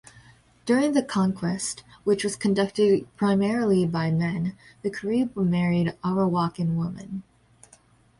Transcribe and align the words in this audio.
During 0.65 0.93
the 0.93 1.03
conquest, 1.03 1.83
which 2.05 2.23
was 2.23 2.35
conducted 2.35 3.07
primarily 3.17 3.85
by 3.85 4.09
men, 4.09 4.57
the 4.81 4.89
Carib 4.89 5.37
married 5.37 5.95
Arawakan 6.03 6.73
women. 6.75 7.21